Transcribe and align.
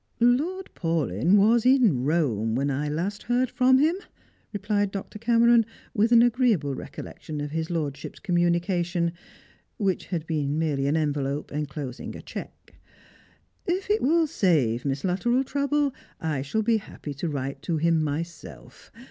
"Lord 0.19 0.71
Paulyn 0.73 1.35
was 1.35 1.63
in 1.63 2.03
Rome 2.05 2.55
when 2.55 2.71
I 2.71 2.89
last 2.89 3.21
heard 3.21 3.51
from 3.51 3.77
him," 3.77 3.95
re 4.51 4.57
plied 4.59 4.89
Dr. 4.89 5.19
Cameron, 5.19 5.63
with 5.93 6.11
an 6.11 6.23
agreeable 6.23 6.73
recollection 6.73 7.39
of 7.39 7.51
his 7.51 7.69
lordship's 7.69 8.17
communication, 8.19 9.11
which 9.77 10.07
had 10.07 10.25
been 10.25 10.57
merely 10.57 10.87
an 10.87 10.97
envelope 10.97 11.51
enclosing 11.51 12.15
a 12.15 12.21
cheque." 12.23 12.79
If 13.77 13.91
it 13.91 14.01
will 14.01 14.25
save 14.25 14.85
Miss 14.85 15.03
Luttrell 15.03 15.43
trouble, 15.43 15.93
I 16.19 16.41
shall 16.41 16.63
be 16.63 16.77
happy 16.77 17.13
to 17.13 17.29
write 17.29 17.61
to 17.61 17.77
him 17.77 18.03
myself. 18.03 18.91